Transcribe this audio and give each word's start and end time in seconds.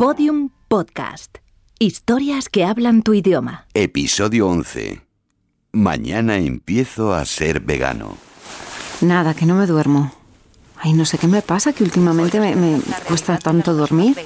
Podium 0.00 0.48
Podcast. 0.66 1.36
Historias 1.78 2.48
que 2.48 2.64
hablan 2.64 3.02
tu 3.02 3.12
idioma. 3.12 3.66
Episodio 3.74 4.48
11. 4.48 5.02
Mañana 5.72 6.38
empiezo 6.38 7.12
a 7.12 7.22
ser 7.26 7.60
vegano. 7.60 8.16
Nada, 9.02 9.34
que 9.34 9.44
no 9.44 9.56
me 9.56 9.66
duermo. 9.66 10.10
Ay, 10.78 10.94
no 10.94 11.04
sé 11.04 11.18
qué 11.18 11.26
me 11.26 11.42
pasa, 11.42 11.74
que 11.74 11.84
últimamente 11.84 12.40
me, 12.40 12.56
me 12.56 12.80
cuesta 13.06 13.36
tanto 13.36 13.74
dormir. 13.74 14.16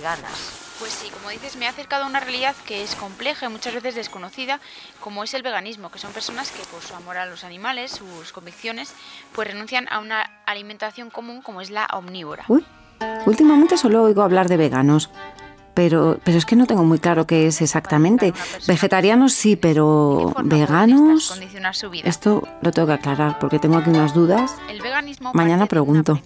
Pues 0.79 0.93
sí, 0.93 1.11
como 1.11 1.31
dices, 1.31 1.57
me 1.57 1.65
he 1.65 1.69
acercado 1.69 2.05
a 2.05 2.07
una 2.07 2.21
realidad 2.21 2.55
que 2.69 2.85
es 2.85 2.95
compleja 2.95 3.47
y 3.47 3.49
muchas 3.49 3.75
veces 3.75 3.97
desconocida, 3.97 4.61
como 5.01 5.25
es 5.25 5.35
el 5.35 5.43
veganismo, 5.43 5.91
que 5.91 5.99
son 5.99 6.13
personas 6.13 6.53
que 6.53 6.63
por 6.71 6.83
su 6.83 6.95
amor 6.95 7.17
a 7.17 7.27
los 7.27 7.43
animales, 7.43 7.91
sus 7.91 8.31
convicciones, 8.31 8.95
pues 9.33 9.49
renuncian 9.49 9.89
a 9.91 9.99
una 9.99 10.23
alimentación 10.47 11.11
común 11.11 11.43
como 11.43 11.61
es 11.61 11.71
la 11.71 11.89
omnívora. 11.95 12.45
Uy, 12.47 12.65
últimamente 13.27 13.77
solo 13.77 14.05
oigo 14.05 14.23
hablar 14.23 14.47
de 14.49 14.57
veganos. 14.57 15.11
Pero, 15.75 16.19
pero 16.23 16.39
es 16.39 16.47
que 16.47 16.57
no 16.57 16.67
tengo 16.67 16.85
muy 16.85 16.99
claro 16.99 17.27
qué 17.27 17.49
es 17.49 17.61
exactamente. 17.61 18.33
Vegetarianos 18.67 19.33
sí, 19.33 19.57
pero 19.57 20.33
veganos. 20.45 21.39
Esto 22.05 22.47
lo 22.63 22.73
tengo 22.73 22.87
que 22.87 22.95
aclarar 22.95 23.39
porque 23.41 23.59
tengo 23.59 23.77
aquí 23.77 23.91
unas 23.91 24.15
dudas. 24.15 24.55
Mañana 25.33 25.67
pregunto. 25.67 26.21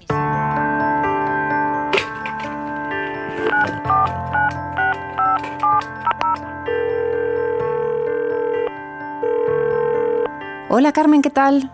Hola 10.71 10.93
Carmen, 10.93 11.23
¿qué 11.23 11.31
tal? 11.31 11.73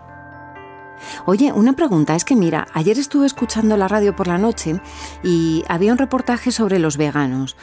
Oye, 1.25 1.51
una 1.51 1.73
pregunta, 1.73 2.15
es 2.15 2.25
que 2.25 2.35
mira, 2.35 2.67
ayer 2.73 2.97
estuve 2.99 3.25
escuchando 3.25 3.77
la 3.77 3.87
radio 3.87 4.15
por 4.15 4.27
la 4.27 4.37
noche 4.37 4.79
y 5.23 5.63
había 5.67 5.91
un 5.91 5.97
reportaje 5.97 6.51
sobre 6.51 6.79
los 6.79 6.97
veganos. 6.97 7.55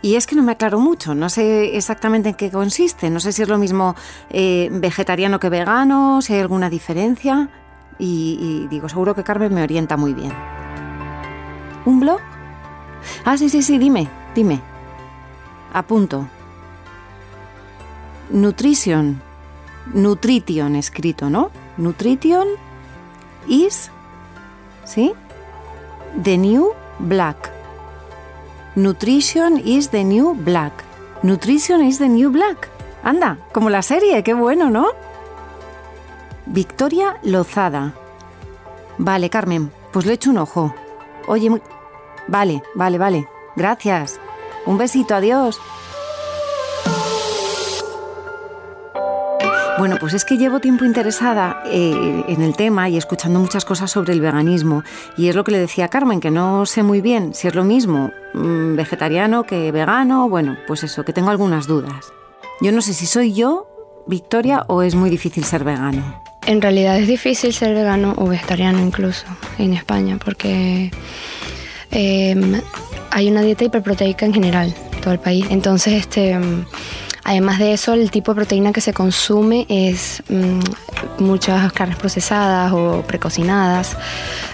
Y 0.00 0.14
es 0.14 0.26
que 0.26 0.36
no 0.36 0.42
me 0.42 0.52
aclaro 0.52 0.78
mucho, 0.78 1.14
no 1.14 1.28
sé 1.28 1.76
exactamente 1.76 2.28
en 2.28 2.34
qué 2.36 2.50
consiste, 2.50 3.10
no 3.10 3.18
sé 3.18 3.32
si 3.32 3.42
es 3.42 3.48
lo 3.48 3.58
mismo 3.58 3.96
eh, 4.30 4.68
vegetariano 4.70 5.40
que 5.40 5.48
vegano, 5.48 6.22
si 6.22 6.34
hay 6.34 6.40
alguna 6.40 6.70
diferencia. 6.70 7.50
Y, 7.98 8.38
y 8.40 8.68
digo, 8.68 8.88
seguro 8.88 9.16
que 9.16 9.24
Carmen 9.24 9.52
me 9.52 9.62
orienta 9.62 9.96
muy 9.96 10.14
bien. 10.14 10.32
¿Un 11.84 11.98
blog? 11.98 12.20
Ah, 13.24 13.36
sí, 13.36 13.48
sí, 13.48 13.62
sí, 13.62 13.78
dime, 13.78 14.08
dime. 14.36 14.60
Apunto. 15.72 16.28
Nutrition. 18.30 19.20
Nutrition 19.94 20.76
escrito, 20.76 21.28
¿no? 21.28 21.50
Nutrition 21.76 22.46
is, 23.48 23.90
¿sí? 24.84 25.12
The 26.22 26.38
New 26.38 26.72
Black. 26.98 27.50
Nutrition 28.74 29.60
is 29.64 29.90
the 29.90 30.04
New 30.04 30.34
Black. 30.34 30.72
Nutrition 31.22 31.82
is 31.82 31.98
the 31.98 32.08
New 32.08 32.30
Black. 32.30 32.68
Anda, 33.02 33.38
como 33.52 33.70
la 33.70 33.82
serie, 33.82 34.22
qué 34.22 34.34
bueno, 34.34 34.70
¿no? 34.70 34.88
Victoria 36.46 37.18
Lozada. 37.22 37.94
Vale, 38.98 39.30
Carmen, 39.30 39.70
pues 39.92 40.06
le 40.06 40.14
echo 40.14 40.30
un 40.30 40.38
ojo. 40.38 40.74
Oye, 41.26 41.50
muy... 41.50 41.62
Vale, 42.26 42.62
vale, 42.74 42.98
vale. 42.98 43.28
Gracias. 43.56 44.20
Un 44.66 44.78
besito, 44.78 45.14
adiós. 45.14 45.60
Bueno, 49.78 49.96
pues 50.00 50.12
es 50.12 50.24
que 50.24 50.36
llevo 50.36 50.58
tiempo 50.58 50.84
interesada 50.84 51.62
eh, 51.66 52.24
en 52.26 52.42
el 52.42 52.56
tema 52.56 52.88
y 52.88 52.96
escuchando 52.96 53.38
muchas 53.38 53.64
cosas 53.64 53.92
sobre 53.92 54.12
el 54.12 54.20
veganismo. 54.20 54.82
Y 55.16 55.28
es 55.28 55.36
lo 55.36 55.44
que 55.44 55.52
le 55.52 55.58
decía 55.58 55.84
a 55.84 55.88
Carmen, 55.88 56.18
que 56.18 56.32
no 56.32 56.66
sé 56.66 56.82
muy 56.82 57.00
bien 57.00 57.32
si 57.32 57.46
es 57.46 57.54
lo 57.54 57.62
mismo 57.62 58.10
mm, 58.34 58.74
vegetariano 58.74 59.44
que 59.44 59.70
vegano. 59.70 60.28
Bueno, 60.28 60.56
pues 60.66 60.82
eso, 60.82 61.04
que 61.04 61.12
tengo 61.12 61.30
algunas 61.30 61.68
dudas. 61.68 62.12
Yo 62.60 62.72
no 62.72 62.82
sé 62.82 62.92
si 62.92 63.06
soy 63.06 63.32
yo, 63.32 63.68
Victoria, 64.08 64.64
o 64.66 64.82
es 64.82 64.96
muy 64.96 65.10
difícil 65.10 65.44
ser 65.44 65.62
vegano. 65.62 66.22
En 66.44 66.60
realidad 66.60 66.98
es 66.98 67.06
difícil 67.06 67.52
ser 67.52 67.72
vegano 67.72 68.14
o 68.16 68.26
vegetariano 68.26 68.80
incluso 68.80 69.26
en 69.58 69.74
España 69.74 70.18
porque 70.24 70.90
eh, 71.92 72.62
hay 73.12 73.30
una 73.30 73.42
dieta 73.42 73.64
hiperproteica 73.64 74.26
en 74.26 74.34
general 74.34 74.74
en 74.92 75.00
todo 75.00 75.12
el 75.12 75.20
país. 75.20 75.46
Entonces, 75.50 75.94
este, 75.94 76.36
mm, 76.36 76.66
además 77.28 77.58
de 77.58 77.74
eso, 77.74 77.92
el 77.92 78.10
tipo 78.10 78.32
de 78.32 78.36
proteína 78.36 78.72
que 78.72 78.80
se 78.80 78.94
consume 78.94 79.66
es 79.68 80.22
mm, 80.30 81.22
muchas 81.22 81.70
carnes 81.74 81.98
procesadas 81.98 82.72
o 82.72 83.04
precocinadas, 83.06 83.96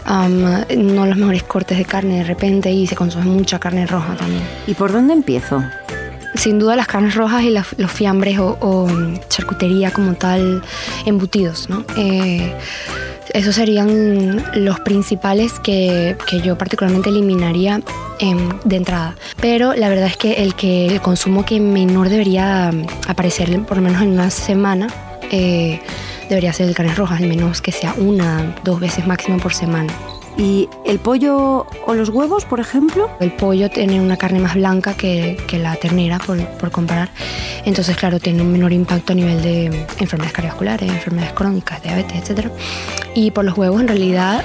no 0.07 1.07
los 1.07 1.17
mejores 1.17 1.45
cortes 1.45 1.79
de 1.79 1.85
carne 1.85 2.19
de 2.19 2.25
repente 2.25 2.73
y 2.73 2.87
se 2.89 2.97
consume 2.97 3.27
mucha 3.27 3.61
carne 3.61 3.87
roja 3.87 4.17
también. 4.17 4.43
¿Y 4.67 4.75
por 4.75 4.93
dónde 4.93 5.13
empiezo? 5.13 5.63
Sin 6.35 6.59
duda 6.59 6.75
las 6.75 6.89
carnes 6.89 7.15
rojas 7.15 7.45
y 7.45 7.51
los 7.51 7.93
fiambres 7.93 8.41
o, 8.41 8.59
o, 8.61 8.89
charcutería 9.29 9.93
como 9.93 10.15
tal, 10.15 10.61
embutidos, 11.07 11.71
¿no? 11.71 11.85
Eh, 11.97 12.53
esos 13.35 13.57
serían 13.57 14.43
los 14.55 14.81
principales 14.81 15.59
que, 15.59 16.17
que 16.31 16.41
yo 16.41 16.57
particularmente 16.57 17.11
eliminaría 17.11 17.83
em, 18.21 18.49
de 18.65 18.77
entrada. 18.77 19.17
Pero 19.41 19.75
la 19.75 19.89
verdad 19.89 20.07
es 20.07 20.17
que 20.17 20.35
el, 20.35 20.55
que 20.55 20.87
el 20.87 21.01
consumo 21.01 21.45
que 21.45 21.59
menor 21.61 22.09
debería 22.09 22.71
mm, 22.73 22.87
aparecer 23.09 23.61
por 23.63 23.77
lo 23.77 23.83
menos 23.83 24.01
en 24.03 24.13
una 24.13 24.31
semana 24.31 24.87
eh, 25.31 25.81
debería 26.29 26.53
ser 26.53 26.69
el 26.69 26.75
carnes 26.75 26.97
rojas, 26.97 27.21
al 27.21 27.29
menos 27.29 27.61
que 27.61 27.73
sea 27.73 27.95
una, 27.99 28.55
dos 28.63 28.79
veces 28.79 29.07
máximo 29.07 29.39
por 29.39 29.53
semana. 29.53 29.93
¿Y 30.37 30.69
el 30.85 30.99
pollo 30.99 31.67
o 31.87 31.95
los 31.95 32.09
huevos, 32.09 32.45
por 32.45 32.59
ejemplo? 32.59 33.09
El 33.21 33.33
pollo 33.33 33.71
tiene 33.71 34.01
una 34.01 34.17
carne 34.17 34.41
más 34.41 34.55
blanca 34.55 34.95
que, 34.95 35.37
la 35.53 35.77
ternera, 35.77 36.19
por, 36.19 36.71
comparar. 36.73 37.11
Entonces, 37.65 37.97
claro, 37.97 38.19
tiene 38.19 38.43
un 38.43 38.51
menor 38.51 38.73
impacto 38.73 39.13
a 39.13 39.17
nivel 39.17 39.43
de 39.43 39.67
enfermedades 39.99 40.33
cardiovasculares, 40.33 40.91
enfermedades 40.91 41.35
crónicas, 41.35 41.83
diabetes, 41.83 42.29
etc. 42.29 42.49
Y 43.15 43.31
por 43.31 43.45
los 43.45 43.57
huevos, 43.57 43.81
en 43.81 43.89
realidad, 43.89 44.45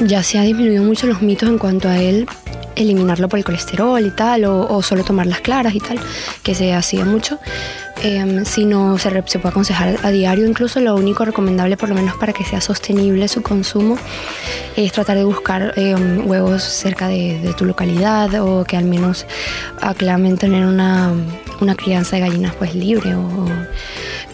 ya 0.00 0.22
se 0.24 0.38
ha 0.38 0.42
disminuido 0.42 0.82
mucho 0.82 1.06
los 1.06 1.22
mitos 1.22 1.48
en 1.48 1.58
cuanto 1.58 1.88
a 1.88 1.98
él 1.98 2.26
eliminarlo 2.76 3.28
por 3.28 3.38
el 3.38 3.44
colesterol 3.44 4.04
y 4.04 4.10
tal, 4.10 4.44
o, 4.44 4.82
solo 4.82 5.04
tomar 5.04 5.26
las 5.26 5.40
claras 5.40 5.74
y 5.74 5.80
tal, 5.80 5.98
que 6.42 6.54
se 6.54 6.72
hacía 6.74 7.04
mucho. 7.04 7.38
Em, 8.02 8.44
si 8.44 8.64
no 8.64 8.98
se, 8.98 9.10
puede 9.10 9.48
aconsejar 9.48 9.98
a 10.02 10.10
diario, 10.10 10.46
incluso 10.46 10.80
lo 10.80 10.96
único 10.96 11.24
recomendable, 11.24 11.76
por 11.76 11.88
lo 11.88 11.94
menos 11.94 12.16
para 12.16 12.32
que 12.32 12.44
sea 12.44 12.60
sostenible 12.60 13.28
su 13.28 13.42
consumo, 13.42 13.96
es 14.76 14.92
tratar 14.92 15.16
de 15.16 15.24
buscar 15.24 15.74
em, 15.76 16.26
huevos 16.28 16.62
cerca 16.62 17.08
de, 17.08 17.38
de 17.38 17.54
tu 17.54 17.64
localidad 17.64 18.34
o 18.42 18.64
que 18.64 18.76
al 18.76 18.84
menos 18.84 19.26
aclamen 19.80 20.36
tener 20.36 20.66
una, 20.66 21.12
una 21.60 21.74
crianza 21.76 22.16
de 22.16 22.22
gallinas 22.22 22.54
pues 22.56 22.74
libre 22.74 23.14
o 23.14 23.46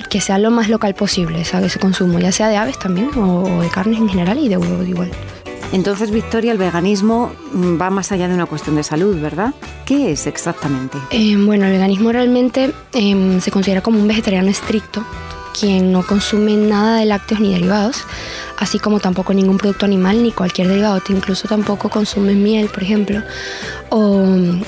que 0.09 0.21
sea 0.21 0.39
lo 0.39 0.51
más 0.51 0.69
local 0.69 0.95
posible, 0.95 1.45
¿sabes? 1.45 1.73
Su 1.73 1.79
consumo, 1.79 2.19
ya 2.19 2.33
sea 2.33 2.49
de 2.49 2.57
aves 2.57 2.79
también 2.79 3.11
o, 3.17 3.43
o 3.43 3.63
de 3.63 3.69
carnes 3.69 3.99
en 3.99 4.09
general 4.09 4.39
y 4.39 4.49
de 4.49 4.57
huevos 4.57 4.89
igual. 4.89 5.11
Entonces, 5.73 6.11
Victoria, 6.11 6.53
el 6.53 6.59
veganismo 6.59 7.33
va 7.55 7.91
más 7.91 8.11
allá 8.13 8.29
de 8.29 8.35
una 8.35 8.47
cuestión 8.47 8.77
de 8.77 8.83
salud, 8.83 9.21
¿verdad? 9.21 9.55
¿Qué 9.85 10.13
es 10.13 10.27
exactamente? 10.27 10.99
Eh, 11.11 11.37
bueno, 11.37 11.67
el 11.67 11.73
veganismo 11.73 12.11
realmente 12.11 12.73
eh, 12.95 13.39
se 13.41 13.51
considera 13.51 13.83
como 13.83 14.01
un 14.01 14.09
vegetariano 14.09 14.49
estricto, 14.49 15.05
quien 15.59 15.93
no 15.93 16.07
consume 16.07 16.57
nada 16.57 16.99
de 16.99 17.07
lácteos 17.07 17.41
ni 17.41 17.53
derivados, 17.53 18.05
así 18.59 18.79
como 18.79 19.01
tampoco 19.01 19.35
ningún 19.35 19.59
producto 19.59 19.85
animal 19.85 20.23
ni 20.23 20.33
cualquier 20.33 20.69
derivado, 20.69 21.03
incluso 21.09 21.49
tampoco 21.49 21.89
consume 21.89 22.35
miel, 22.35 22.69
por 22.69 22.83
ejemplo, 22.83 23.23
o 23.91 24.25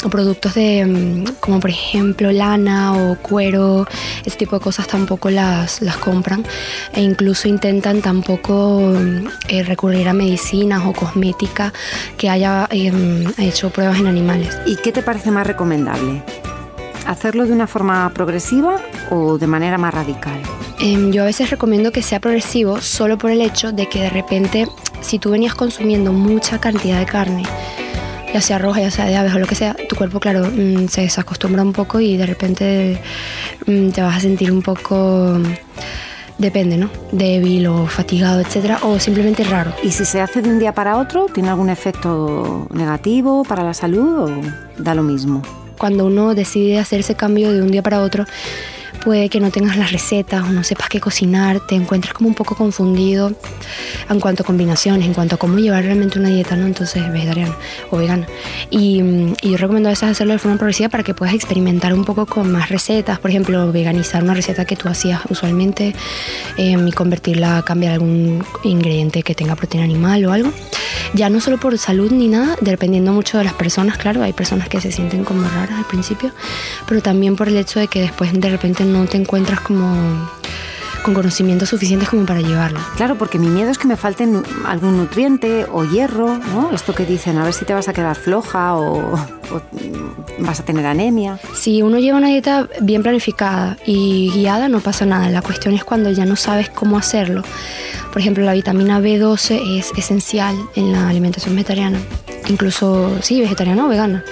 productos 0.09 0.55
de, 0.55 0.87
mm, 0.87 1.25
como 1.41 1.61
por 1.61 1.71
ejemplo 1.71 2.33
lana 2.33 2.95
o 2.95 3.17
cuero, 3.17 3.87
ese 4.25 4.37
tipo 4.37 4.57
de 4.57 4.63
cosas 4.63 4.87
tampoco 4.87 5.31
las, 5.31 5.83
las 5.83 5.97
compran 5.99 6.45
e 6.95 7.03
incluso 7.03 7.49
intentan 7.49 8.01
tampoco 8.01 8.81
mm, 8.81 9.27
eh, 9.49 9.63
recurrir 9.63 10.09
a 10.09 10.13
medicinas 10.13 10.83
o 10.87 10.93
cosmética 10.93 11.73
que 12.17 12.31
haya 12.31 12.67
eh, 12.71 12.93
hecho 13.39 13.71
pruebas 13.71 13.99
en 13.99 14.07
animales. 14.07 14.57
¿Y 14.67 14.77
qué 14.77 14.93
te 14.93 15.03
parece 15.03 15.31
más 15.31 15.47
recomendable? 15.47 16.23
¿Hacerlo 17.07 17.47
de 17.47 17.53
una 17.53 17.67
forma 17.67 18.11
progresiva 18.15 18.77
o 19.11 19.37
de 19.39 19.47
manera 19.47 19.79
más 19.79 19.93
radical? 19.93 20.41
Em, 20.79 21.13
yo 21.13 21.23
a 21.23 21.27
veces 21.27 21.51
recomiendo 21.51 21.93
que 21.93 22.03
sea 22.03 22.21
progresivo 22.21 22.81
solo 22.81 23.19
por 23.19 23.31
el 23.31 23.43
hecho 23.43 23.73
de 23.73 23.87
que 23.87 24.01
de 24.01 24.11
repente, 24.11 24.67
si 25.03 25.19
tú 25.19 25.31
venías 25.31 25.55
consumiendo 25.55 26.13
mucha 26.13 26.59
cantidad 26.59 26.99
de 26.99 27.07
carne, 27.07 27.43
ya 28.33 28.41
sea 28.41 28.59
roja, 28.59 28.81
ya 28.81 28.91
sea 28.91 29.07
de 29.07 29.17
aves 29.17 29.35
o 29.35 29.39
lo 29.39 29.47
que 29.47 29.55
sea, 29.55 29.77
cuerpo, 30.01 30.19
claro, 30.19 30.47
mm, 30.47 30.89
se 30.89 31.03
desacostumbra 31.03 31.63
un 31.63 31.75
poco 31.75 32.01
y 32.01 32.17
de 32.17 32.25
repente 32.25 33.03
mm, 33.67 33.91
te 33.91 34.01
vas 34.01 34.17
a 34.17 34.21
sentir 34.21 34.51
un 34.51 34.63
poco, 34.63 35.39
depende, 36.39 36.79
¿no? 36.79 36.89
Débil 37.13 37.67
o 37.67 37.87
fatigado, 37.87 38.41
etcétera, 38.41 38.79
o 38.81 38.99
simplemente 38.99 39.45
raro. 39.45 39.75
¿Y 39.83 39.91
si 39.91 40.07
se 40.07 40.23
hace 40.23 40.41
de 40.41 40.49
un 40.49 40.59
día 40.59 40.73
para 40.73 40.97
otro, 40.97 41.27
tiene 41.27 41.51
algún 41.51 41.69
efecto 41.69 42.67
negativo 42.73 43.45
para 43.45 43.63
la 43.63 43.75
salud 43.75 44.31
o 44.31 44.41
da 44.79 44.95
lo 44.95 45.03
mismo? 45.03 45.43
cuando 45.81 46.05
uno 46.05 46.35
decide 46.35 46.79
hacer 46.79 47.01
ese 47.01 47.15
cambio 47.15 47.51
de 47.55 47.63
un 47.63 47.71
día 47.71 47.83
para 47.83 48.03
otro, 48.03 48.27
puede 49.01 49.29
que 49.29 49.41
no 49.41 49.51
tengas 49.51 49.77
las 49.77 49.93
recetas 49.93 50.45
o 50.45 50.53
no 50.53 50.63
sepas 50.65 50.89
qué 50.89 51.01
cocinar, 51.01 51.61
te 51.67 51.75
encuentras 51.75 52.15
como 52.15 52.29
un 52.29 52.35
poco 52.35 52.55
confundido 52.55 53.33
en 54.09 54.21
cuanto 54.21 54.43
a 54.43 54.47
combinaciones, 54.47 55.07
en 55.07 55.15
cuanto 55.15 55.37
a 55.37 55.39
cómo 55.39 55.59
llevar 55.59 55.85
realmente 55.85 56.19
una 56.19 56.29
dieta, 56.29 56.57
¿no? 56.57 56.67
Entonces, 56.67 57.11
vegetariana 57.11 57.57
o 57.91 57.97
vegana. 57.97 58.27
Y, 58.71 59.03
y 59.43 59.51
yo 59.51 59.57
recomiendo 59.57 59.89
a 59.89 59.93
veces 59.93 60.11
hacerlo 60.11 60.33
de 60.35 60.39
forma 60.39 60.59
progresiva 60.59 60.89
para 60.89 61.03
que 61.03 61.15
puedas 61.15 61.35
experimentar 61.35 61.95
un 61.95 62.05
poco 62.05 62.27
con 62.27 62.53
más 62.53 62.69
recetas, 62.69 63.19
por 63.19 63.31
ejemplo, 63.31 63.73
veganizar 63.73 64.23
una 64.23 64.35
receta 64.35 64.65
que 64.65 64.77
tú 64.77 64.89
hacías 64.89 65.21
usualmente 65.29 65.95
em, 66.57 66.87
y 66.87 66.93
convertirla, 66.93 67.63
cambiar 67.63 67.95
algún 67.95 68.45
ingrediente 68.65 69.23
que 69.23 69.35
tenga 69.35 69.57
proteína 69.57 69.85
animal 69.85 70.25
o 70.27 70.33
algo. 70.33 70.53
Ya 71.15 71.31
no 71.31 71.41
solo 71.41 71.59
por 71.59 71.77
salud 71.79 72.11
ni 72.13 72.29
nada, 72.29 72.57
dependiendo 72.61 73.13
mucho 73.13 73.39
de 73.39 73.45
las 73.45 73.55
personas, 73.55 73.99
claro, 73.99 74.23
hay 74.23 74.33
personas 74.33 74.69
que 74.69 74.81
se 74.81 74.93
sienten 74.93 75.25
como 75.25 75.43
raras 75.43 75.79
al 75.79 75.85
principio, 75.87 76.31
pero 76.87 77.01
también 77.01 77.37
por 77.37 77.49
el 77.49 77.57
hecho 77.57 77.81
de 77.81 77.89
que 77.89 78.01
después 78.01 78.33
de 78.33 78.49
repente 78.49 78.85
no 78.91 79.07
te 79.07 79.17
encuentras 79.17 79.61
como 79.61 79.95
con 81.03 81.15
conocimientos 81.15 81.71
suficientes 81.71 82.09
como 82.09 82.27
para 82.27 82.41
llevarlo. 82.41 82.81
Claro, 82.97 83.17
porque 83.17 83.39
mi 83.39 83.49
miedo 83.49 83.71
es 83.71 83.79
que 83.79 83.89
me 83.89 83.97
falte 83.97 84.29
algún 84.67 84.97
nutriente 84.97 85.67
o 85.71 85.85
hierro, 85.85 86.37
¿no? 86.37 86.71
Esto 86.73 86.95
que 86.95 87.07
dicen, 87.07 87.39
a 87.39 87.45
ver 87.45 87.53
si 87.53 87.65
te 87.65 87.75
vas 87.75 87.89
a 87.89 87.93
quedar 87.93 88.17
floja 88.17 88.77
o, 88.77 89.19
vas 90.39 90.61
a 90.61 90.65
tener 90.65 90.87
anemia. 90.87 91.39
Si 91.55 91.83
uno 91.83 91.99
lleva 91.99 92.19
una 92.19 92.29
dieta 92.29 92.69
bien 92.81 93.03
planificada 93.03 93.77
y 93.87 94.31
guiada, 94.35 94.69
no 94.69 94.81
pasa 94.81 95.07
nada. 95.07 95.29
La 95.31 95.43
cuestión 95.43 95.75
es 95.75 95.85
cuando 95.85 96.11
ya 96.11 96.25
no 96.25 96.37
sabes 96.37 96.69
cómo 96.71 96.97
hacerlo. 96.99 97.43
Por 98.13 98.21
ejemplo, 98.21 98.45
la 98.45 98.55
vitamina 98.55 99.01
B12 99.01 99.79
es 99.79 99.93
esencial 99.97 100.57
en 100.75 100.93
la 100.93 101.09
alimentación 101.09 101.55
vegetariana, 101.55 101.99
incluso, 102.49 103.17
sí, 103.23 103.41
vegetariana 103.41 103.87
o 103.87 103.89
vegana 103.89 104.25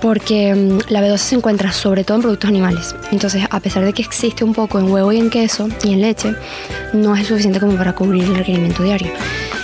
porque 0.00 0.54
mm, 0.54 0.90
la 0.90 1.00
B12 1.02 1.18
se 1.18 1.34
encuentra 1.36 1.72
sobre 1.72 2.04
todo 2.04 2.16
en 2.16 2.22
productos 2.22 2.48
animales. 2.48 2.94
Entonces, 3.12 3.44
a 3.50 3.60
pesar 3.60 3.84
de 3.84 3.92
que 3.92 4.02
existe 4.02 4.44
un 4.44 4.52
poco 4.52 4.78
en 4.78 4.90
huevo 4.90 5.12
y 5.12 5.18
en 5.18 5.30
queso 5.30 5.68
y 5.82 5.92
en 5.92 6.00
leche, 6.00 6.34
no 6.92 7.14
es 7.14 7.26
suficiente 7.26 7.60
como 7.60 7.76
para 7.76 7.94
cubrir 7.94 8.24
el 8.24 8.36
requerimiento 8.36 8.82
diario. 8.82 9.12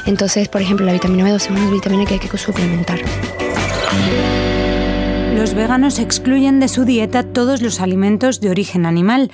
Entonces, 0.07 0.49
por 0.49 0.61
ejemplo, 0.61 0.85
la 0.87 0.93
vitamina 0.93 1.29
B12 1.29 1.37
es 1.37 1.51
una 1.51 1.71
vitamina 1.71 2.05
que 2.05 2.15
hay 2.15 2.21
que 2.21 2.39
suplementar. 2.39 3.01
Los 5.35 5.55
veganos 5.55 5.99
excluyen 5.99 6.61
de 6.61 6.69
su 6.69 6.85
dieta 6.85 7.23
todos 7.23 7.63
los 7.63 7.81
alimentos 7.81 8.41
de 8.41 8.51
origen 8.51 8.87
animal. 8.87 9.31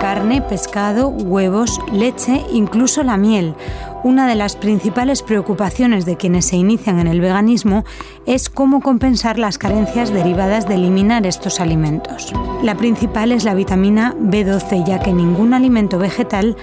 Carne, 0.00 0.42
pescado, 0.42 1.08
huevos, 1.08 1.78
leche, 1.92 2.42
incluso 2.52 3.02
la 3.02 3.16
miel 3.16 3.54
una 4.02 4.26
de 4.26 4.34
las 4.34 4.56
principales 4.56 5.22
preocupaciones 5.22 6.06
de 6.06 6.16
quienes 6.16 6.46
se 6.46 6.56
inician 6.56 6.98
en 6.98 7.06
el 7.06 7.20
veganismo 7.20 7.84
es 8.26 8.48
cómo 8.48 8.80
compensar 8.80 9.38
las 9.38 9.58
carencias 9.58 10.12
derivadas 10.12 10.68
de 10.68 10.74
eliminar 10.74 11.26
estos 11.26 11.60
alimentos. 11.60 12.32
La 12.62 12.76
principal 12.76 13.32
es 13.32 13.44
la 13.44 13.54
vitamina 13.54 14.14
B12, 14.18 14.86
ya 14.86 15.00
que 15.00 15.12
ningún 15.12 15.54
alimento 15.54 15.98
vegetal 15.98 16.56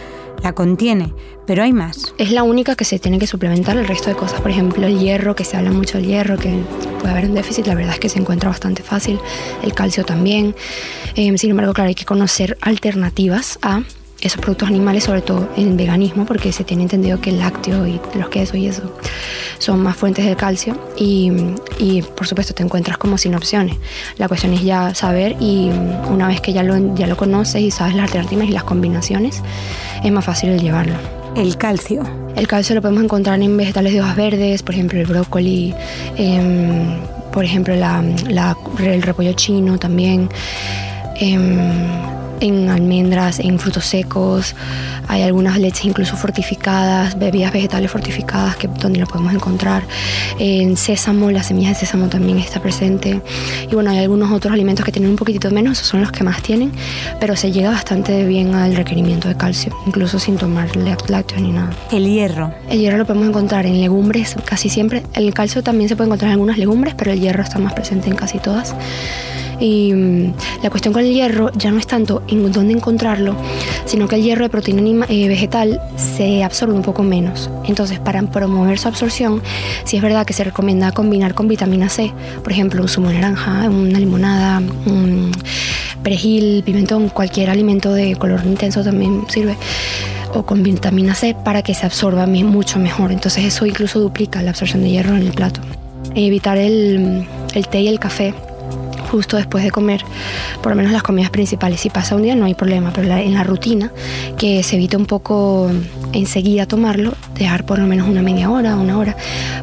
la 0.44 0.54
contiene, 0.54 1.14
pero 1.46 1.64
hay 1.64 1.74
más. 1.74 2.14
Es 2.18 2.32
la 2.32 2.44
única 2.44 2.76
que 2.76 2.86
se 2.86 3.00
tiene 3.00 3.20
que 3.20 3.28
suplementar 3.28 3.78
el 3.78 3.88
resto 3.88 4.10
de 4.10 4.16
cosas, 4.16 4.42
por 4.42 4.52
ejemplo 4.52 4.86
el 4.86 5.00
hierro, 5.00 5.36
que 5.36 5.44
se 5.44 5.58
habla 5.58 5.72
mucho 5.72 5.98
del 5.98 6.08
hierro, 6.08 6.38
que 6.38 6.62
puede 7.00 7.12
haber 7.12 7.26
un 7.26 7.36
déficit, 7.36 7.68
la 7.68 7.76
verdad 7.76 7.94
es 7.94 8.00
que 8.00 8.10
se 8.10 8.20
encuentra 8.20 8.50
bastante 8.50 8.84
fácil, 8.84 9.20
el 9.64 9.74
calcio 9.74 10.06
también. 10.06 10.56
Eh, 11.16 11.36
sin 11.38 11.52
embargo, 11.52 11.74
claro, 11.74 11.90
hay 11.90 11.96
que 11.96 12.06
conocer 12.06 12.58
alternativas 12.62 13.60
a 13.62 13.84
esos 14.22 14.42
productos 14.42 14.68
animales, 14.70 15.04
sobre 15.04 15.22
todo 15.22 15.50
en 15.56 15.78
veganismo, 15.78 16.26
porque 16.26 16.52
se 16.52 16.64
tiene 16.64 16.84
entendido 16.84 17.22
que 17.22 17.30
el 17.30 17.40
lácteo 17.40 17.86
y 17.86 18.00
los 18.16 18.30
quesos 18.30 18.56
y 18.56 18.68
eso 18.68 18.94
son 19.60 19.82
más 19.82 19.96
fuentes 19.96 20.26
de 20.26 20.36
calcio 20.36 20.78
y, 20.98 21.32
y, 21.80 22.02
por 22.02 22.28
supuesto 22.28 22.54
te 22.54 22.64
encuentras 22.64 22.98
como 22.98 23.18
sin 23.18 23.36
opciones. 23.36 23.76
La 24.18 24.28
cuestión 24.28 24.54
es 24.54 24.64
ya 24.64 24.94
saber 24.96 25.36
y 25.40 25.70
una 26.10 26.28
vez 26.28 26.42
que 26.42 26.54
ya 26.54 26.64
lo, 26.64 26.96
ya 26.96 27.08
lo 27.08 27.18
conoces 27.18 27.62
y 27.62 27.72
sabes 27.72 27.96
las 27.96 28.06
alternativas 28.06 28.48
y 28.48 28.52
las 28.52 28.64
combinaciones, 28.64 29.42
es 30.04 30.12
más 30.12 30.26
fácil 30.26 30.50
el 30.50 30.62
llevarlo. 30.62 30.96
El 31.36 31.58
calcio. 31.58 32.04
El 32.36 32.48
calcio 32.48 32.76
lo 32.76 32.82
podemos 32.82 33.04
encontrar 33.04 33.42
en 33.42 33.56
vegetales 33.56 33.94
de 33.94 34.02
hojas 34.02 34.16
verdes, 34.16 34.64
por 34.64 34.74
ejemplo 34.74 35.00
el 35.00 35.06
brócoli, 35.06 35.74
em, 36.18 36.98
por 37.32 37.46
ejemplo 37.46 37.76
la, 37.76 38.04
el 38.80 39.02
repollo 39.02 39.34
chino 39.34 39.78
también. 39.78 40.30
Em, 41.20 42.17
en 42.40 42.70
almendras, 42.70 43.40
en 43.40 43.60
frutos 43.60 43.86
secos, 43.86 44.56
hay 45.08 45.24
algunas 45.24 45.58
leches 45.58 45.86
incluso 45.86 46.16
fortificadas, 46.18 47.18
bebidas 47.18 47.54
vegetales 47.54 47.90
fortificadas 47.90 48.56
que 48.58 48.68
donde 48.68 49.00
lo 49.00 49.08
podemos 49.08 49.34
encontrar. 49.34 49.84
En 50.40 50.76
sésamo, 50.78 51.32
las 51.32 51.48
semillas 51.48 51.74
de 51.74 51.86
sésamo 51.86 52.08
también 52.08 52.38
está 52.40 52.62
presente. 52.62 53.22
Y 53.70 53.74
bueno, 53.74 53.92
hay 53.92 54.00
algunos 54.00 54.32
otros 54.32 54.54
alimentos 54.54 54.86
que 54.86 54.92
tienen 54.92 55.10
un 55.10 55.16
poquitito 55.16 55.50
menos, 55.52 55.78
son 55.78 56.02
los 56.02 56.12
que 56.12 56.24
más 56.24 56.42
tienen, 56.42 56.72
pero 57.20 57.36
se 57.36 57.52
llega 57.52 57.70
bastante 57.70 58.26
bien 58.26 58.56
al 58.56 58.76
requerimiento 58.76 59.28
de 59.28 59.36
calcio, 59.36 59.76
incluso 59.86 60.20
sin 60.20 60.38
tomar 60.38 60.70
lácteos 60.76 61.42
ni 61.42 61.52
nada. 61.52 61.72
El 61.92 62.06
hierro. 62.06 62.54
El 62.70 62.80
hierro 62.80 62.98
lo 62.98 63.06
podemos 63.06 63.30
encontrar 63.30 63.66
en 63.66 63.80
legumbres 63.80 64.36
casi 64.46 64.70
siempre. 64.70 65.04
El 65.14 65.34
calcio 65.34 65.64
también 65.64 65.90
se 65.90 65.96
puede 65.96 66.08
encontrar 66.08 66.30
en 66.30 66.34
algunas 66.34 66.58
legumbres, 66.58 66.96
pero 66.96 67.12
el 67.12 67.20
hierro 67.20 67.44
está 67.44 67.60
más 67.60 67.74
presente 67.74 68.10
en 68.10 68.16
casi 68.16 68.40
todas. 68.40 68.76
Y 69.60 69.94
mm, 69.94 70.34
la 70.64 70.70
cuestión 70.70 70.94
con 70.94 71.04
el 71.04 71.14
hierro 71.14 71.52
ya 71.54 71.72
no 71.72 71.80
es 71.80 71.88
tanto 71.88 72.24
en 72.28 72.52
dónde 72.52 72.74
encontrarlo, 72.74 73.36
sino 73.86 74.08
que 74.08 74.16
el 74.16 74.24
hierro 74.24 74.44
de 74.44 74.50
proteína 74.50 75.06
eh, 75.10 75.28
vegetal 75.28 75.82
se 75.96 76.44
absorbe 76.44 76.74
un 76.74 76.82
poco 76.82 77.04
menos. 77.04 77.50
Entonces, 77.66 78.00
para 78.00 78.22
promover 78.22 78.78
su 78.80 78.88
absorción, 78.88 79.42
sí 79.84 79.98
es 79.98 80.04
verdad 80.04 80.26
que 80.26 80.34
se 80.34 80.44
recomienda 80.44 80.92
combinar 80.92 81.34
con 81.34 81.48
vitamina 81.48 81.90
C, 81.90 82.14
por 82.44 82.52
ejemplo, 82.52 82.82
un 82.82 82.88
zumo 82.88 83.10
de 83.10 83.16
naranja, 83.16 83.70
una 83.70 84.00
limonada, 84.00 84.62
un 84.86 85.32
perejil, 86.04 86.64
pimentón, 86.64 87.10
cualquier 87.10 87.50
alimento 87.50 87.94
de 87.94 88.16
color 88.16 88.42
intenso 88.46 88.84
también 88.84 89.26
sirve 89.28 89.58
o 90.34 90.44
con 90.44 90.64
vitamina 90.64 91.16
C 91.16 91.36
para 91.44 91.64
que 91.64 91.74
se 91.74 91.86
absorba 91.86 92.26
mucho 92.28 92.80
mejor. 92.80 93.12
Entonces 93.12 93.46
eso 93.46 93.66
incluso 93.66 94.00
duplica 94.00 94.42
la 94.42 94.52
absorción 94.52 94.84
de 94.84 94.90
hierro 94.90 95.16
en 95.16 95.24
el 95.24 95.32
plato. 95.32 95.62
Evitar 96.16 96.58
el, 96.58 97.26
el 97.54 97.68
té 97.68 97.82
y 97.82 97.88
el 97.88 98.00
café 98.00 98.34
justo 99.12 99.38
después 99.38 99.64
de 99.64 99.72
comer, 99.72 100.04
por 100.62 100.72
lo 100.72 100.76
menos 100.76 100.92
las 100.92 101.04
comidas 101.04 101.30
principales. 101.30 101.80
Si 101.80 101.90
pasa 101.90 102.16
un 102.16 102.24
día 102.24 102.36
no 102.36 102.46
hay 102.46 102.54
problema, 102.54 102.92
pero 102.94 103.12
en 103.12 103.34
la 103.34 103.44
rutina, 103.44 103.92
que 104.38 104.64
se 104.64 104.76
evite 104.76 104.98
un 104.98 105.06
poco 105.06 105.70
enseguida 106.14 106.66
tomarlo, 106.66 107.14
dejar 107.36 107.66
por 107.66 107.80
lo 107.80 107.88
menos 107.88 108.08
una 108.08 108.22
media 108.22 108.50
hora, 108.50 108.76
una 108.76 108.98
hora, 108.98 109.16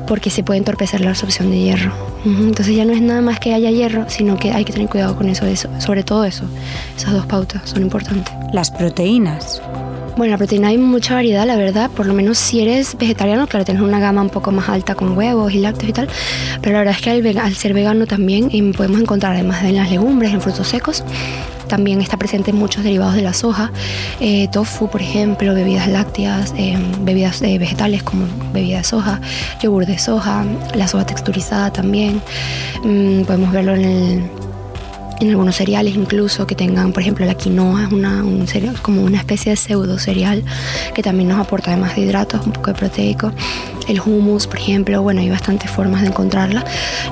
porque 0.07 0.31
se 0.31 0.43
puede 0.43 0.59
entorpecer 0.59 1.01
la 1.01 1.11
absorción 1.11 1.51
de 1.51 1.59
hierro. 1.59 1.93
Entonces 2.25 2.75
ya 2.75 2.85
no 2.85 2.93
es 2.93 3.03
nada 3.03 3.21
más 3.21 3.39
que 3.39 3.53
haya 3.53 3.71
hierro, 3.71 4.07
sino 4.09 4.37
que 4.39 4.53
hay 4.53 4.65
que 4.65 4.73
tener 4.73 4.89
cuidado 4.89 5.17
con 5.17 5.29
eso, 5.29 5.47
eso 5.47 5.69
sobre 5.79 6.03
todo 6.03 6.25
eso. 6.25 6.45
Esas 6.97 7.13
dos 7.13 7.27
pautas 7.27 7.69
son 7.69 7.83
importantes. 7.83 8.33
Las 8.53 8.71
proteínas. 8.71 9.61
Bueno, 10.17 10.31
la 10.31 10.39
proteína 10.39 10.69
hay 10.69 10.79
mucha 10.79 11.15
variedad, 11.15 11.45
la 11.45 11.57
verdad. 11.57 11.91
Por 11.91 12.07
lo 12.07 12.15
menos 12.15 12.39
si 12.39 12.61
eres 12.61 12.97
vegetariano, 12.97 13.49
claro, 13.49 13.65
tienes 13.65 13.83
una 13.83 13.99
gama 13.99 14.23
un 14.23 14.31
poco 14.31 14.53
más 14.53 14.69
alta 14.69 14.95
con 14.95 15.17
huevos 15.17 15.53
y 15.53 15.59
lácteos 15.59 15.91
y 15.91 15.93
tal. 15.93 16.09
Pero 16.61 16.75
la 16.75 16.79
verdad 16.79 16.95
es 16.97 17.03
que 17.03 17.41
al, 17.41 17.55
ser 17.57 17.75
vegano 17.75 18.07
también 18.07 18.49
em, 18.53 18.73
podemos 18.73 19.01
encontrar, 19.01 19.33
además 19.33 19.63
de 19.63 19.71
en 19.71 19.77
las 19.77 19.91
legumbres, 19.91 20.33
en 20.33 20.41
frutos 20.41 20.69
secos, 20.69 21.03
también 21.67 22.01
está 22.01 22.17
presente 22.17 22.53
muchos 22.53 22.85
derivados 22.85 23.17
de 23.17 23.23
la 23.23 23.33
soja, 23.33 23.73
eh, 24.21 24.47
tofu, 24.53 24.89
por 24.89 25.03
ejemplo, 25.03 25.53
bebidas 25.53 25.89
lácteas, 25.89 26.55
em, 26.57 27.05
bebidas 27.05 27.43
eh, 27.43 27.59
vegetales 27.59 28.05
como 28.05 28.27
bebida 28.53 28.79
de 28.79 28.85
soja, 28.85 29.21
yogur 29.61 29.85
de 29.85 29.99
soja, 29.99 30.45
la 30.75 30.87
soja 30.87 31.07
texturizada 31.07 31.73
también. 31.73 32.23
Mm, 32.85 33.23
podemos 33.23 33.51
verlo 33.51 33.75
en 33.75 33.85
el 33.85 34.44
en 35.25 35.31
algunos 35.31 35.57
cereales 35.57 35.95
incluso 35.95 36.47
que 36.47 36.55
tengan, 36.55 36.93
por 36.93 37.03
ejemplo, 37.03 37.25
la 37.27 37.35
quinoa 37.35 37.85
es 37.85 37.93
una, 37.93 38.23
un 38.23 38.47
cereal, 38.47 38.81
como 38.81 39.03
una 39.03 39.19
especie 39.19 39.51
de 39.51 39.57
pseudo 39.57 39.99
cereal 39.99 40.45
que 40.95 41.03
también 41.03 41.29
nos 41.29 41.39
aporta 41.39 41.71
además 41.71 41.97
de 41.97 42.03
hidratos, 42.03 42.45
un 42.47 42.53
poco 42.53 42.73
de 42.73 42.79
proteico. 42.79 43.33
El 43.89 44.01
hummus, 44.01 44.47
por 44.47 44.59
ejemplo, 44.59 45.03
bueno, 45.03 45.21
hay 45.21 45.31
bastantes 45.31 45.71
formas 45.71 46.03
de 46.03 46.09
encontrarla. 46.09 46.65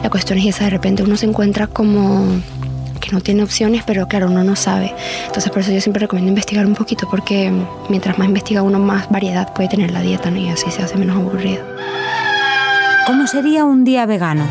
La 0.03 0.11
cuestión 0.11 0.39
es 0.39 0.47
esa, 0.47 0.65
de 0.65 0.71
repente 0.71 1.03
uno 1.03 1.17
se 1.17 1.27
encuentra 1.27 1.67
como 1.67 2.27
que 3.01 3.11
no 3.11 3.21
tiene 3.21 3.43
opciones, 3.43 3.83
pero 3.85 4.07
claro, 4.07 4.29
uno 4.29 4.45
no 4.45 4.57
sabe. 4.57 4.95
Entonces 5.27 5.51
por 5.51 5.61
eso 5.61 5.73
yo 5.73 5.81
siempre 5.81 6.01
recomiendo 6.01 6.29
investigar 6.29 6.67
un 6.67 6.75
poquito 6.75 7.09
porque 7.11 7.53
mientras 7.89 8.19
más 8.19 8.29
investiga 8.29 8.63
uno, 8.63 8.79
más 8.79 9.11
variedad 9.11 9.53
puede 9.53 9.69
tener 9.69 9.91
la 9.91 10.01
dieta 10.01 10.31
y 10.31 10.49
así 10.49 10.71
se 10.71 10.83
hace 10.83 10.97
menos 10.97 11.17
aburrido. 11.17 11.65
¿Cómo 13.07 13.27
sería 13.27 13.65
un 13.65 13.85
día 13.85 14.07
vegano? 14.07 14.47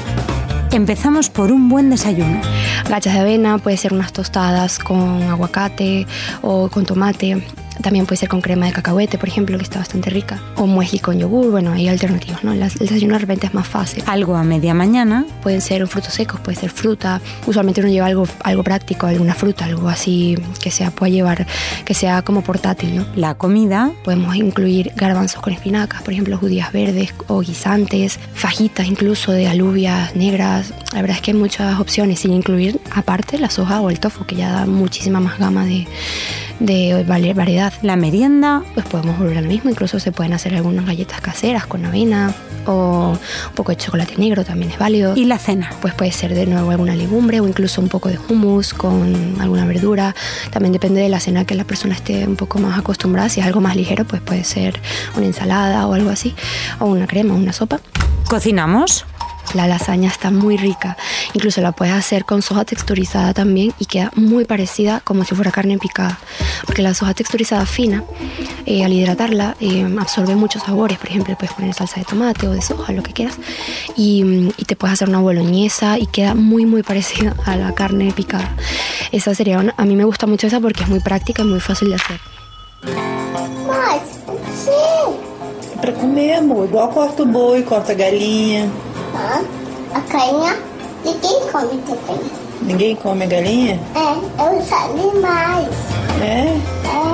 Empezamos 0.71 1.29
por 1.29 1.51
un 1.51 1.69
buen 1.69 1.89
desayuno. 1.89 2.41
Gachas 2.89 3.13
de 3.13 3.19
avena, 3.19 3.57
puede 3.57 3.77
ser 3.77 3.93
unas 3.93 4.11
tostadas 4.13 4.79
con 4.79 5.23
aguacate 5.23 6.05
o 6.41 6.69
con 6.69 6.85
tomate. 6.85 7.43
También 7.81 8.05
puede 8.05 8.17
ser 8.17 8.29
con 8.29 8.41
crema 8.41 8.65
de 8.65 8.73
cacahuete, 8.73 9.17
por 9.17 9.29
ejemplo, 9.29 9.57
que 9.57 9.63
está 9.63 9.79
bastante 9.79 10.09
rica. 10.09 10.39
O 10.55 10.67
muesli 10.67 10.99
con 10.99 11.17
yogur, 11.17 11.51
bueno, 11.51 11.71
hay 11.73 11.87
alternativas, 11.87 12.43
¿no? 12.43 12.53
El 12.53 12.59
desayuno 12.59 13.13
de 13.13 13.19
repente 13.19 13.47
es 13.47 13.53
más 13.53 13.67
fácil. 13.67 14.03
Algo 14.07 14.35
a 14.35 14.43
media 14.43 14.73
mañana. 14.73 15.25
Pueden 15.41 15.61
ser 15.61 15.85
frutos 15.87 16.13
secos, 16.13 16.39
puede 16.39 16.57
ser 16.57 16.69
fruta. 16.69 17.21
Usualmente 17.45 17.81
uno 17.81 17.89
lleva 17.89 18.07
algo, 18.07 18.27
algo 18.43 18.63
práctico, 18.63 19.07
alguna 19.07 19.33
fruta, 19.33 19.65
algo 19.65 19.89
así 19.89 20.37
que 20.61 20.71
sea, 20.71 20.91
pueda 20.91 21.11
llevar, 21.11 21.47
que 21.85 21.93
sea 21.93 22.21
como 22.21 22.43
portátil, 22.43 22.95
¿no? 22.95 23.05
La 23.15 23.35
comida. 23.35 23.91
Podemos 24.03 24.35
incluir 24.35 24.91
garbanzos 24.95 25.41
con 25.41 25.53
espinacas, 25.53 26.01
por 26.03 26.13
ejemplo, 26.13 26.37
judías 26.37 26.71
verdes 26.71 27.13
o 27.27 27.41
guisantes, 27.41 28.19
fajitas 28.33 28.87
incluso 28.87 29.31
de 29.31 29.47
alubias 29.47 30.15
negras. 30.15 30.73
La 30.93 31.01
verdad 31.01 31.17
es 31.17 31.21
que 31.21 31.31
hay 31.31 31.37
muchas 31.37 31.79
opciones, 31.79 32.19
sin 32.19 32.33
incluir 32.33 32.79
aparte 32.93 33.37
la 33.37 33.49
soja 33.49 33.81
o 33.81 33.89
el 33.89 33.99
tofu, 33.99 34.25
que 34.25 34.35
ya 34.35 34.51
da 34.51 34.65
muchísima 34.65 35.19
más 35.19 35.39
gama 35.39 35.65
de, 35.65 35.87
de 36.65 37.33
variedad. 37.33 37.73
La 37.81 37.95
merienda. 37.95 38.63
Pues 38.73 38.85
podemos 38.85 39.17
volver 39.17 39.37
al 39.37 39.47
mismo, 39.47 39.69
incluso 39.69 39.99
se 39.99 40.11
pueden 40.11 40.33
hacer 40.33 40.55
algunas 40.55 40.85
galletas 40.85 41.21
caseras 41.21 41.65
con 41.65 41.85
avena 41.85 42.33
o 42.67 43.17
un 43.49 43.55
poco 43.55 43.71
de 43.71 43.77
chocolate 43.77 44.15
negro 44.17 44.43
también 44.43 44.71
es 44.71 44.77
válido. 44.77 45.15
¿Y 45.15 45.25
la 45.25 45.39
cena? 45.39 45.71
Pues 45.81 45.93
puede 45.93 46.11
ser 46.11 46.33
de 46.35 46.45
nuevo 46.45 46.71
alguna 46.71 46.95
legumbre 46.95 47.39
o 47.39 47.47
incluso 47.47 47.81
un 47.81 47.89
poco 47.89 48.09
de 48.09 48.19
hummus 48.29 48.73
con 48.73 49.35
alguna 49.39 49.65
verdura. 49.65 50.15
También 50.51 50.71
depende 50.73 51.01
de 51.01 51.09
la 51.09 51.19
cena 51.19 51.45
que 51.45 51.55
la 51.55 51.63
persona 51.63 51.95
esté 51.95 52.27
un 52.27 52.35
poco 52.35 52.59
más 52.59 52.77
acostumbrada. 52.77 53.29
Si 53.29 53.39
es 53.39 53.45
algo 53.45 53.61
más 53.61 53.75
ligero, 53.75 54.05
pues 54.05 54.21
puede 54.21 54.43
ser 54.43 54.79
una 55.17 55.25
ensalada 55.25 55.87
o 55.87 55.93
algo 55.93 56.09
así, 56.09 56.35
o 56.79 56.85
una 56.85 57.07
crema, 57.07 57.33
o 57.33 57.37
una 57.37 57.53
sopa. 57.53 57.79
¿Cocinamos? 58.29 59.05
La 59.53 59.67
lasaña 59.67 60.09
está 60.09 60.31
muy 60.31 60.57
rica. 60.57 60.97
Incluso 61.33 61.61
la 61.61 61.71
puedes 61.71 61.93
hacer 61.93 62.25
con 62.25 62.41
soja 62.41 62.65
texturizada 62.65 63.33
también 63.33 63.73
y 63.79 63.85
queda 63.85 64.11
muy 64.15 64.45
parecida 64.45 65.01
como 65.03 65.25
si 65.25 65.35
fuera 65.35 65.51
carne 65.51 65.77
picada. 65.77 66.19
Porque 66.65 66.81
la 66.81 66.93
soja 66.93 67.13
texturizada 67.13 67.65
fina, 67.65 68.03
eh, 68.65 68.85
al 68.85 68.93
hidratarla, 68.93 69.55
eh, 69.59 69.87
absorbe 69.99 70.35
muchos 70.35 70.63
sabores. 70.63 70.97
Por 70.97 71.09
ejemplo, 71.09 71.35
puedes 71.37 71.53
poner 71.53 71.73
salsa 71.73 71.99
de 71.99 72.05
tomate 72.05 72.47
o 72.47 72.51
de 72.51 72.61
soja, 72.61 72.93
lo 72.93 73.03
que 73.03 73.13
quieras. 73.13 73.37
Y, 73.97 74.51
y 74.57 74.65
te 74.65 74.75
puedes 74.75 74.93
hacer 74.93 75.09
una 75.09 75.19
boloñesa 75.19 75.99
y 75.99 76.07
queda 76.07 76.33
muy, 76.33 76.65
muy 76.65 76.83
parecida 76.83 77.35
a 77.45 77.55
la 77.55 77.73
carne 77.73 78.11
picada. 78.13 78.55
Esa 79.11 79.35
sería 79.35 79.59
una. 79.59 79.73
A 79.77 79.85
mí 79.85 79.95
me 79.95 80.05
gusta 80.05 80.27
mucho 80.27 80.47
esa 80.47 80.59
porque 80.59 80.83
es 80.83 80.89
muy 80.89 80.99
práctica 80.99 81.41
y 81.41 81.45
muy 81.45 81.59
fácil 81.59 81.89
de 81.89 81.95
hacer. 81.95 82.19
Para 85.81 85.93
comer, 85.93 86.35
amor. 86.35 86.67
Igual 86.67 86.89
corta 86.91 87.23
o 87.23 87.25
boi, 87.25 87.63
corta 87.63 87.93
a 87.93 87.95
galinha. 87.95 88.69
Ah, 89.15 89.41
a 89.93 90.01
cainha, 90.01 90.55
ninguém 91.03 91.39
come 91.51 91.81
também. 91.81 92.19
Ninguém 92.61 92.95
come 92.95 93.25
galinha? 93.25 93.79
É 93.95 94.43
os 94.43 94.71
animais. 94.71 95.69
É? 96.21 96.53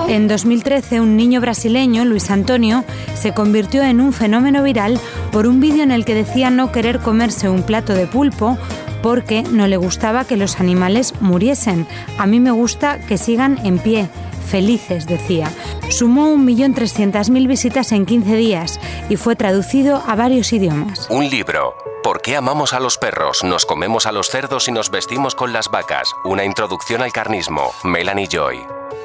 En 0.10 0.28
2013, 0.28 1.00
un 1.00 1.16
niño 1.16 1.40
brasileño, 1.42 2.06
Luis 2.06 2.30
Antonio, 2.32 2.84
se 3.16 3.34
convirtió 3.34 3.84
en 3.84 4.02
un 4.02 4.14
fenómeno 4.14 4.64
viral 4.64 5.00
por 5.32 5.48
un 5.48 5.60
vídeo 5.60 5.84
en 5.84 5.92
el 5.92 6.06
que 6.06 6.16
decía 6.16 6.50
no 6.50 6.72
querer 6.72 7.00
comerse 7.00 7.50
un 7.50 7.64
plato 7.64 7.94
de 7.94 8.08
pulpo 8.08 8.58
porque 9.02 9.44
no 9.44 9.68
le 9.68 9.78
gustaba 9.78 10.26
que 10.26 10.38
los 10.38 10.60
animales 10.60 11.14
muriesen. 11.22 11.88
A 12.18 12.26
mí 12.26 12.40
me 12.40 12.52
gusta 12.52 13.00
que 13.00 13.18
sigan 13.18 13.60
en 13.64 13.80
pie. 13.80 14.10
Felices, 14.48 15.06
decía. 15.06 15.52
Sumó 15.90 16.36
1.300.000 16.36 17.48
visitas 17.48 17.92
en 17.92 18.06
15 18.06 18.36
días 18.36 18.80
y 19.10 19.18
fue 19.18 19.36
traducido 19.36 20.02
a 20.08 20.16
varios 20.16 20.54
idiomas. 20.54 21.08
Un 21.10 21.30
libro. 21.30 21.76
¿Por 22.04 22.22
qué 22.22 22.38
amamos 22.38 22.74
a 22.74 22.80
los 22.80 22.98
perros, 22.98 23.44
nos 23.44 23.66
comemos 23.66 24.06
a 24.06 24.12
los 24.12 24.30
cerdos 24.30 24.68
y 24.70 24.72
nos 24.72 24.90
vestimos 24.90 25.36
con 25.36 25.52
las 25.52 25.70
vacas? 25.70 26.14
Una 26.24 26.46
introducción 26.46 27.02
al 27.02 27.12
carnismo. 27.12 27.72
Melanie 27.84 28.28
Joy. 28.28 28.60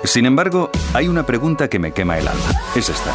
Sin 0.05 0.27
embargo, 0.27 0.71
hay 0.95 1.09
una 1.09 1.25
pregunta 1.25 1.69
que 1.69 1.79
me 1.79 1.93
quema 1.93 2.19
el 2.19 2.29
alma. 2.29 2.63
Es 2.77 2.89
esta. 2.89 3.13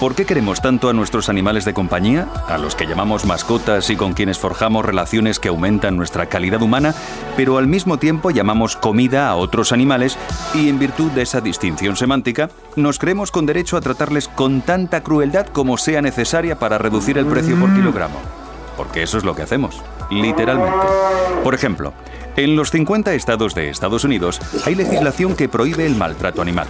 ¿Por 0.00 0.14
qué 0.14 0.26
queremos 0.26 0.60
tanto 0.60 0.88
a 0.88 0.92
nuestros 0.92 1.28
animales 1.28 1.64
de 1.64 1.72
compañía, 1.72 2.28
a 2.48 2.58
los 2.58 2.74
que 2.74 2.86
llamamos 2.86 3.24
mascotas 3.24 3.88
y 3.90 3.96
con 3.96 4.12
quienes 4.12 4.38
forjamos 4.38 4.84
relaciones 4.84 5.38
que 5.38 5.48
aumentan 5.48 5.96
nuestra 5.96 6.26
calidad 6.26 6.60
humana, 6.62 6.94
pero 7.36 7.58
al 7.58 7.68
mismo 7.68 7.96
tiempo 7.96 8.30
llamamos 8.30 8.76
comida 8.76 9.28
a 9.28 9.36
otros 9.36 9.72
animales 9.72 10.18
y 10.52 10.68
en 10.68 10.80
virtud 10.80 11.12
de 11.12 11.22
esa 11.22 11.40
distinción 11.40 11.96
semántica, 11.96 12.50
nos 12.74 12.98
creemos 12.98 13.30
con 13.30 13.46
derecho 13.46 13.76
a 13.76 13.80
tratarles 13.80 14.26
con 14.28 14.62
tanta 14.62 15.02
crueldad 15.02 15.46
como 15.46 15.78
sea 15.78 16.02
necesaria 16.02 16.58
para 16.58 16.76
reducir 16.76 17.16
el 17.16 17.26
precio 17.26 17.56
por 17.56 17.72
kilogramo? 17.72 18.18
Porque 18.76 19.04
eso 19.04 19.16
es 19.16 19.24
lo 19.24 19.36
que 19.36 19.42
hacemos, 19.42 19.80
literalmente. 20.10 20.86
Por 21.44 21.54
ejemplo, 21.54 21.94
en 22.36 22.56
los 22.56 22.72
50 22.72 23.14
estados 23.14 23.54
de 23.54 23.70
Estados 23.70 24.02
Unidos 24.02 24.40
hay 24.66 24.74
legislación 24.74 25.36
que 25.36 25.48
prohíbe 25.48 25.86
el 25.86 25.94
maltrato 25.94 26.42
animal. 26.42 26.66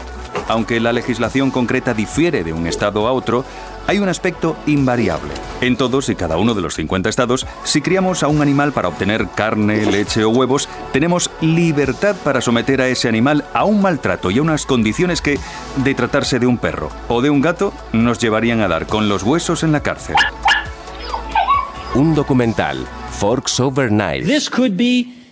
Aunque 0.48 0.80
la 0.80 0.92
legislación 0.92 1.50
concreta 1.50 1.94
difiere 1.94 2.44
de 2.44 2.52
un 2.52 2.66
estado 2.66 3.06
a 3.06 3.12
otro, 3.12 3.44
hay 3.86 3.98
un 3.98 4.08
aspecto 4.08 4.56
invariable. 4.66 5.32
En 5.60 5.76
todos 5.76 6.08
y 6.08 6.14
cada 6.14 6.36
uno 6.36 6.54
de 6.54 6.62
los 6.62 6.74
50 6.74 7.08
estados, 7.08 7.46
si 7.64 7.80
criamos 7.80 8.22
a 8.22 8.28
un 8.28 8.42
animal 8.42 8.72
para 8.72 8.88
obtener 8.88 9.28
carne, 9.34 9.86
leche 9.86 10.24
o 10.24 10.30
huevos, 10.30 10.68
tenemos 10.92 11.30
libertad 11.40 12.16
para 12.24 12.40
someter 12.40 12.80
a 12.80 12.88
ese 12.88 13.08
animal 13.08 13.44
a 13.52 13.64
un 13.64 13.82
maltrato 13.82 14.30
y 14.30 14.38
a 14.38 14.42
unas 14.42 14.66
condiciones 14.66 15.20
que, 15.20 15.38
de 15.76 15.94
tratarse 15.94 16.38
de 16.38 16.46
un 16.46 16.58
perro 16.58 16.90
o 17.08 17.22
de 17.22 17.30
un 17.30 17.40
gato, 17.40 17.72
nos 17.92 18.18
llevarían 18.18 18.60
a 18.60 18.68
dar 18.68 18.86
con 18.86 19.08
los 19.08 19.22
huesos 19.22 19.62
en 19.62 19.72
la 19.72 19.82
cárcel. 19.82 20.16
Un 21.94 22.14
documental, 22.14 22.86
Forks 23.12 23.60
Over 23.60 23.88
Knives. 23.88 24.26
This 24.26 24.50
could 24.50 24.76
be 24.76 25.23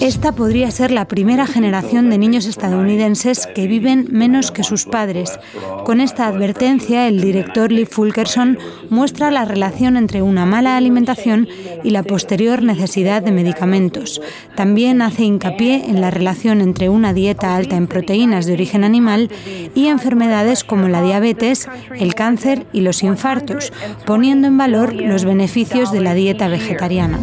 Esta 0.00 0.32
podría 0.32 0.68
ser 0.72 0.90
la 0.90 1.06
primera 1.06 1.46
generación 1.46 2.10
de 2.10 2.18
niños 2.18 2.46
estadounidenses 2.46 3.46
que 3.46 3.68
viven 3.68 4.08
menos 4.10 4.50
que 4.50 4.64
sus 4.64 4.84
padres. 4.84 5.38
Con 5.84 6.00
esta 6.00 6.26
advertencia, 6.26 7.06
el 7.06 7.20
director 7.20 7.70
Lee 7.70 7.86
Fulkerson 7.86 8.58
muestra 8.90 9.30
la 9.30 9.44
relación 9.44 9.96
entre 9.96 10.22
una 10.22 10.44
mala 10.44 10.76
alimentación 10.76 11.46
y 11.84 11.90
la 11.90 12.02
posterior 12.02 12.64
necesidad 12.64 13.22
de 13.22 13.30
medicamentos. 13.30 14.20
También 14.56 15.02
hace 15.02 15.22
hincapié 15.22 15.84
en 15.86 16.00
la 16.00 16.10
relación 16.10 16.60
entre 16.60 16.88
una 16.88 17.12
dieta 17.12 17.54
alta 17.54 17.76
en 17.76 17.86
proteínas 17.86 18.46
de 18.46 18.54
origen 18.54 18.82
animal 18.82 19.30
y 19.76 19.86
enfermedades 19.86 20.64
como 20.64 20.88
la 20.88 21.00
diabetes, 21.00 21.68
el 21.96 22.16
cáncer 22.16 22.66
y 22.72 22.80
los 22.80 23.04
infartos, 23.04 23.72
poniendo 24.04 24.48
en 24.48 24.58
valor 24.58 24.94
los 24.94 25.24
beneficios 25.24 25.92
de 25.92 26.00
la 26.00 26.14
dieta 26.14 26.23
vegetariana. 26.48 27.18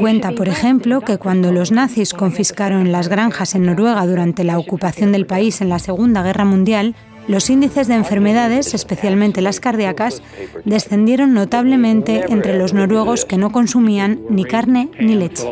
Cuenta, 0.00 0.32
por 0.32 0.48
ejemplo, 0.48 1.00
que 1.00 1.18
cuando 1.18 1.52
los 1.52 1.70
nazis 1.70 2.12
confiscaron 2.12 2.90
las 2.90 3.08
granjas 3.08 3.54
en 3.54 3.64
Noruega 3.64 4.04
durante 4.06 4.42
la 4.42 4.58
ocupación 4.58 5.12
del 5.12 5.26
país 5.26 5.60
en 5.60 5.68
la 5.68 5.78
Segunda 5.78 6.22
Guerra 6.22 6.44
Mundial, 6.44 6.96
los 7.28 7.50
índices 7.50 7.86
de 7.88 7.94
enfermedades, 7.94 8.74
especialmente 8.74 9.42
las 9.42 9.60
cardíacas, 9.60 10.22
descendieron 10.64 11.34
notablemente 11.34 12.24
entre 12.28 12.56
los 12.58 12.72
noruegos 12.72 13.24
que 13.24 13.36
no 13.36 13.52
consumían 13.52 14.18
ni 14.30 14.44
carne 14.44 14.88
ni 14.98 15.14
leche. 15.14 15.44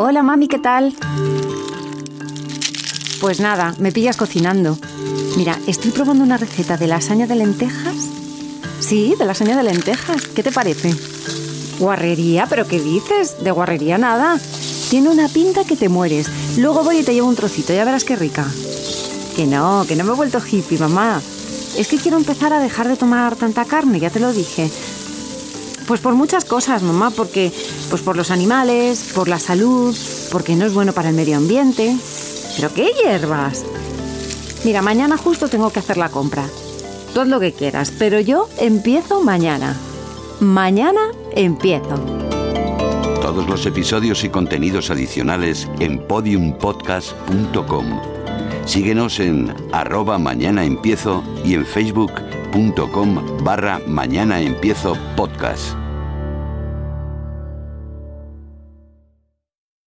Hola 0.00 0.22
mami, 0.22 0.46
¿qué 0.46 0.60
tal? 0.60 0.94
Pues 3.20 3.40
nada, 3.40 3.74
me 3.80 3.90
pillas 3.90 4.16
cocinando. 4.16 4.78
Mira, 5.36 5.58
estoy 5.66 5.90
probando 5.90 6.22
una 6.22 6.36
receta 6.36 6.76
de 6.76 6.86
lasaña 6.86 7.26
de 7.26 7.34
lentejas. 7.34 7.96
Sí, 8.78 9.16
de 9.18 9.24
lasaña 9.24 9.56
de 9.56 9.64
lentejas. 9.64 10.28
¿Qué 10.28 10.44
te 10.44 10.52
parece? 10.52 10.94
Guarrería, 11.80 12.46
pero 12.48 12.64
¿qué 12.68 12.80
dices? 12.80 13.42
De 13.42 13.50
guarrería 13.50 13.98
nada. 13.98 14.38
Tiene 14.88 15.08
una 15.08 15.26
pinta 15.26 15.64
que 15.64 15.74
te 15.74 15.88
mueres. 15.88 16.28
Luego 16.58 16.84
voy 16.84 16.98
y 16.98 17.02
te 17.02 17.12
llevo 17.12 17.26
un 17.26 17.34
trocito, 17.34 17.72
ya 17.72 17.84
verás 17.84 18.04
qué 18.04 18.14
rica. 18.14 18.46
Que 19.34 19.46
no, 19.48 19.84
que 19.88 19.96
no 19.96 20.04
me 20.04 20.12
he 20.12 20.14
vuelto 20.14 20.38
hippie, 20.38 20.78
mamá. 20.78 21.20
Es 21.76 21.88
que 21.88 21.98
quiero 21.98 22.18
empezar 22.18 22.52
a 22.52 22.60
dejar 22.60 22.86
de 22.86 22.94
tomar 22.94 23.34
tanta 23.34 23.64
carne, 23.64 23.98
ya 23.98 24.10
te 24.10 24.20
lo 24.20 24.32
dije. 24.32 24.70
Pues 25.88 26.00
por 26.00 26.14
muchas 26.14 26.44
cosas, 26.44 26.84
mamá, 26.84 27.10
porque 27.10 27.50
pues 27.88 28.02
por 28.02 28.16
los 28.16 28.30
animales, 28.30 29.12
por 29.14 29.28
la 29.28 29.38
salud, 29.38 29.96
porque 30.30 30.56
no 30.56 30.66
es 30.66 30.74
bueno 30.74 30.92
para 30.92 31.08
el 31.10 31.14
medio 31.14 31.36
ambiente. 31.36 31.96
¿Pero 32.56 32.72
qué 32.74 32.90
hierbas? 33.02 33.64
Mira, 34.64 34.82
mañana 34.82 35.16
justo 35.16 35.48
tengo 35.48 35.70
que 35.70 35.78
hacer 35.78 35.96
la 35.96 36.08
compra. 36.08 36.44
Todo 37.14 37.24
lo 37.24 37.40
que 37.40 37.52
quieras, 37.52 37.92
pero 37.98 38.20
yo 38.20 38.48
empiezo 38.58 39.22
mañana. 39.22 39.76
Mañana 40.40 41.00
empiezo. 41.32 41.96
Todos 43.22 43.48
los 43.48 43.66
episodios 43.66 44.24
y 44.24 44.28
contenidos 44.28 44.90
adicionales 44.90 45.68
en 45.80 45.98
podiumpodcast.com. 46.06 48.00
Síguenos 48.64 49.20
en 49.20 49.54
arroba 49.72 50.18
mañana 50.18 50.64
empiezo 50.64 51.22
y 51.44 51.54
en 51.54 51.64
facebook.com 51.64 53.42
barra 53.42 53.80
mañana 53.86 54.40
empiezo 54.40 54.96
podcast. 55.16 55.87